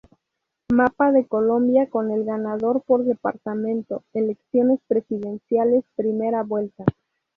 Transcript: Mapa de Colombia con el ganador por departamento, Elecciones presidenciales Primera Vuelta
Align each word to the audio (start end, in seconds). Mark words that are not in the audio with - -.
Mapa 0.71 1.11
de 1.11 1.27
Colombia 1.27 1.87
con 1.87 2.09
el 2.09 2.25
ganador 2.25 2.81
por 2.87 3.03
departamento, 3.05 4.03
Elecciones 4.13 4.79
presidenciales 4.87 5.85
Primera 5.95 6.41
Vuelta 6.41 6.83